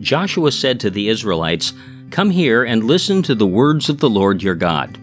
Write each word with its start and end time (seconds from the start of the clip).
Joshua 0.00 0.52
said 0.52 0.78
to 0.80 0.90
the 0.90 1.08
Israelites, 1.08 1.72
Come 2.10 2.30
here 2.30 2.64
and 2.64 2.84
listen 2.84 3.22
to 3.22 3.34
the 3.34 3.46
words 3.46 3.88
of 3.88 3.98
the 3.98 4.10
Lord 4.10 4.42
your 4.42 4.54
God. 4.54 4.98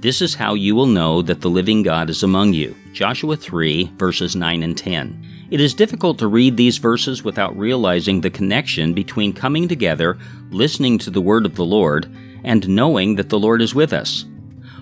This 0.00 0.20
is 0.20 0.34
how 0.34 0.54
you 0.54 0.74
will 0.74 0.86
know 0.86 1.22
that 1.22 1.40
the 1.40 1.48
living 1.48 1.82
God 1.82 2.10
is 2.10 2.22
among 2.22 2.52
you. 2.52 2.74
Joshua 2.92 3.36
3, 3.36 3.92
verses 3.96 4.36
9 4.36 4.62
and 4.62 4.76
10. 4.76 5.46
It 5.50 5.60
is 5.60 5.72
difficult 5.72 6.18
to 6.18 6.26
read 6.26 6.56
these 6.56 6.78
verses 6.78 7.22
without 7.22 7.56
realizing 7.56 8.20
the 8.20 8.28
connection 8.28 8.92
between 8.92 9.32
coming 9.32 9.68
together, 9.68 10.18
listening 10.50 10.98
to 10.98 11.10
the 11.10 11.22
word 11.22 11.46
of 11.46 11.54
the 11.54 11.64
Lord, 11.64 12.14
and 12.42 12.68
knowing 12.68 13.14
that 13.14 13.30
the 13.30 13.38
Lord 13.38 13.62
is 13.62 13.74
with 13.74 13.92
us. 13.92 14.26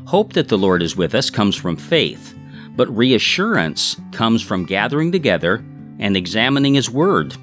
Hope 0.06 0.32
that 0.32 0.48
the 0.48 0.58
Lord 0.58 0.82
is 0.82 0.96
with 0.96 1.14
us 1.14 1.30
comes 1.30 1.54
from 1.54 1.76
faith, 1.76 2.34
but 2.74 2.94
reassurance 2.96 4.00
comes 4.10 4.42
from 4.42 4.64
gathering 4.64 5.12
together 5.12 5.64
and 5.98 6.16
examining 6.16 6.74
His 6.74 6.90
Word. 6.90 7.36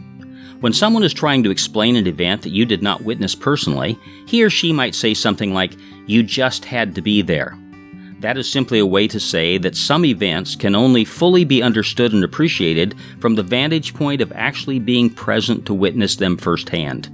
When 0.59 0.73
someone 0.73 1.03
is 1.03 1.13
trying 1.13 1.43
to 1.43 1.51
explain 1.51 1.95
an 1.95 2.07
event 2.07 2.41
that 2.41 2.49
you 2.49 2.65
did 2.65 2.83
not 2.83 3.03
witness 3.03 3.33
personally, 3.33 3.97
he 4.27 4.43
or 4.43 4.49
she 4.49 4.73
might 4.73 4.93
say 4.93 5.13
something 5.13 5.53
like, 5.53 5.77
You 6.05 6.21
just 6.21 6.65
had 6.65 6.95
to 6.95 7.01
be 7.01 7.21
there. 7.21 7.57
That 8.19 8.37
is 8.37 8.51
simply 8.51 8.79
a 8.79 8.85
way 8.85 9.07
to 9.07 9.19
say 9.19 9.57
that 9.59 9.77
some 9.77 10.03
events 10.03 10.55
can 10.55 10.75
only 10.75 11.05
fully 11.05 11.45
be 11.45 11.63
understood 11.63 12.11
and 12.11 12.23
appreciated 12.23 12.93
from 13.19 13.35
the 13.35 13.43
vantage 13.43 13.93
point 13.93 14.19
of 14.19 14.33
actually 14.33 14.79
being 14.79 15.09
present 15.09 15.65
to 15.65 15.73
witness 15.73 16.17
them 16.17 16.35
firsthand. 16.35 17.09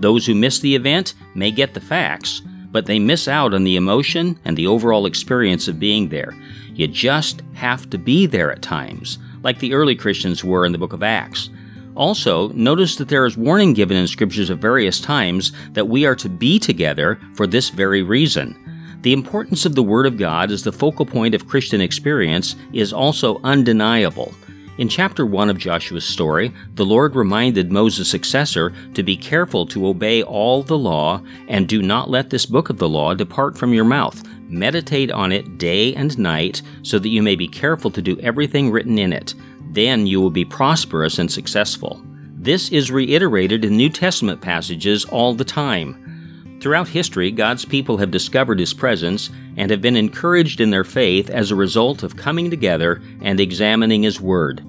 Those 0.00 0.26
who 0.26 0.34
miss 0.34 0.58
the 0.58 0.74
event 0.74 1.14
may 1.36 1.52
get 1.52 1.74
the 1.74 1.80
facts, 1.80 2.42
but 2.72 2.86
they 2.86 2.98
miss 2.98 3.28
out 3.28 3.54
on 3.54 3.62
the 3.62 3.76
emotion 3.76 4.38
and 4.44 4.56
the 4.56 4.66
overall 4.66 5.06
experience 5.06 5.68
of 5.68 5.78
being 5.78 6.08
there. 6.08 6.34
You 6.74 6.88
just 6.88 7.42
have 7.54 7.88
to 7.90 7.98
be 7.98 8.26
there 8.26 8.50
at 8.50 8.62
times, 8.62 9.18
like 9.42 9.58
the 9.60 9.74
early 9.74 9.94
Christians 9.94 10.42
were 10.42 10.66
in 10.66 10.72
the 10.72 10.78
book 10.78 10.92
of 10.92 11.02
Acts. 11.02 11.50
Also, 11.96 12.48
notice 12.50 12.96
that 12.96 13.08
there 13.08 13.26
is 13.26 13.36
warning 13.36 13.72
given 13.72 13.96
in 13.96 14.06
scriptures 14.06 14.50
at 14.50 14.58
various 14.58 15.00
times 15.00 15.52
that 15.72 15.88
we 15.88 16.06
are 16.06 16.14
to 16.16 16.28
be 16.28 16.58
together 16.58 17.20
for 17.34 17.46
this 17.46 17.68
very 17.70 18.02
reason. 18.02 18.56
The 19.02 19.12
importance 19.12 19.64
of 19.64 19.74
the 19.74 19.82
Word 19.82 20.06
of 20.06 20.18
God 20.18 20.50
as 20.50 20.62
the 20.62 20.72
focal 20.72 21.06
point 21.06 21.34
of 21.34 21.48
Christian 21.48 21.80
experience 21.80 22.54
is 22.72 22.92
also 22.92 23.40
undeniable. 23.42 24.34
In 24.80 24.88
chapter 24.88 25.26
1 25.26 25.50
of 25.50 25.58
Joshua's 25.58 26.06
story, 26.06 26.54
the 26.74 26.86
Lord 26.86 27.14
reminded 27.14 27.70
Moses' 27.72 28.08
successor 28.08 28.72
to 28.94 29.02
be 29.02 29.16
careful 29.16 29.66
to 29.66 29.86
obey 29.86 30.22
all 30.22 30.62
the 30.62 30.78
law 30.78 31.20
and 31.48 31.68
do 31.68 31.82
not 31.82 32.08
let 32.08 32.30
this 32.30 32.46
book 32.46 32.70
of 32.70 32.78
the 32.78 32.88
law 32.88 33.12
depart 33.12 33.58
from 33.58 33.74
your 33.74 33.84
mouth. 33.84 34.22
Meditate 34.48 35.10
on 35.10 35.32
it 35.32 35.58
day 35.58 35.94
and 35.94 36.18
night 36.18 36.62
so 36.82 36.98
that 36.98 37.10
you 37.10 37.22
may 37.22 37.36
be 37.36 37.46
careful 37.46 37.90
to 37.90 38.00
do 38.00 38.18
everything 38.20 38.70
written 38.70 38.98
in 38.98 39.12
it. 39.12 39.34
Then 39.72 40.06
you 40.06 40.20
will 40.20 40.30
be 40.30 40.44
prosperous 40.44 41.18
and 41.18 41.30
successful. 41.30 42.02
This 42.34 42.70
is 42.70 42.90
reiterated 42.90 43.64
in 43.64 43.76
New 43.76 43.88
Testament 43.88 44.40
passages 44.40 45.04
all 45.04 45.32
the 45.32 45.44
time. 45.44 46.58
Throughout 46.60 46.88
history, 46.88 47.30
God's 47.30 47.64
people 47.64 47.96
have 47.98 48.10
discovered 48.10 48.58
His 48.58 48.74
presence 48.74 49.30
and 49.56 49.70
have 49.70 49.80
been 49.80 49.96
encouraged 49.96 50.60
in 50.60 50.70
their 50.70 50.84
faith 50.84 51.30
as 51.30 51.50
a 51.50 51.56
result 51.56 52.02
of 52.02 52.16
coming 52.16 52.50
together 52.50 53.00
and 53.22 53.38
examining 53.38 54.02
His 54.02 54.20
Word. 54.20 54.64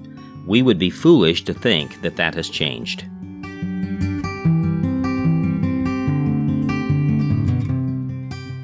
We 0.46 0.62
would 0.62 0.78
be 0.78 0.90
foolish 0.90 1.44
to 1.44 1.54
think 1.54 2.00
that 2.02 2.16
that 2.16 2.34
has 2.34 2.48
changed. 2.48 3.04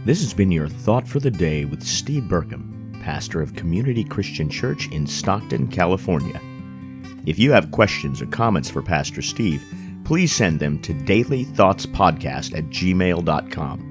This 0.06 0.22
has 0.22 0.32
been 0.32 0.52
your 0.52 0.68
Thought 0.68 1.06
for 1.08 1.18
the 1.18 1.30
Day 1.30 1.64
with 1.64 1.82
Steve 1.82 2.22
Burkum, 2.22 2.77
pastor 3.02 3.40
of 3.40 3.54
Community 3.54 4.04
Christian 4.04 4.48
Church 4.48 4.88
in 4.90 5.06
Stockton, 5.06 5.68
California. 5.68 6.40
If 7.26 7.38
you 7.38 7.52
have 7.52 7.70
questions 7.70 8.22
or 8.22 8.26
comments 8.26 8.70
for 8.70 8.82
Pastor 8.82 9.22
Steve, 9.22 9.62
please 10.04 10.32
send 10.32 10.60
them 10.60 10.80
to 10.82 10.94
dailythoughtspodcast 10.94 12.56
at 12.56 12.64
gmail.com. 12.70 13.88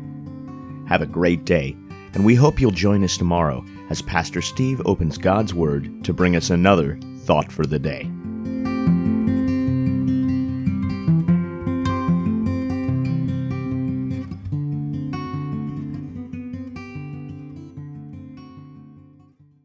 Have 0.88 1.02
a 1.02 1.06
great 1.06 1.46
day, 1.46 1.76
and 2.14 2.26
we 2.26 2.36
hope 2.36 2.60
you'll 2.60 2.72
join 2.72 3.04
us 3.04 3.18
tomorrow 3.18 3.64
as 3.90 4.02
Pastor 4.02 4.42
Steve 4.42 4.82
opens 4.86 5.18
God's 5.18 5.54
Word 5.54 6.04
to 6.04 6.14
bring 6.14 6.36
us 6.36 6.50
another 6.50 7.00
thought 7.26 7.52
for 7.52 7.66
the 7.66 7.80
day. 7.80 8.10